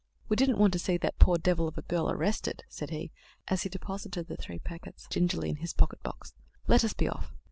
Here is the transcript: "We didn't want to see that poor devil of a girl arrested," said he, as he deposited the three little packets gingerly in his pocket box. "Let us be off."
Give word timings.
"We 0.29 0.35
didn't 0.35 0.57
want 0.57 0.73
to 0.73 0.79
see 0.79 0.97
that 0.97 1.19
poor 1.19 1.37
devil 1.37 1.67
of 1.67 1.77
a 1.77 1.83
girl 1.83 2.09
arrested," 2.09 2.63
said 2.67 2.89
he, 2.89 3.11
as 3.49 3.61
he 3.61 3.69
deposited 3.69 4.27
the 4.27 4.35
three 4.35 4.55
little 4.55 4.65
packets 4.67 5.05
gingerly 5.11 5.51
in 5.51 5.57
his 5.57 5.73
pocket 5.73 6.01
box. 6.01 6.33
"Let 6.65 6.83
us 6.83 6.93
be 6.93 7.07
off." 7.07 7.35